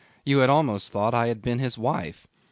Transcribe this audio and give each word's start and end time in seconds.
You 0.25 0.39
had 0.39 0.49
almost 0.49 0.91
thought 0.91 1.13
I 1.13 1.27
had 1.27 1.43
been 1.43 1.59
his 1.59 1.77
wife. 1.77 2.25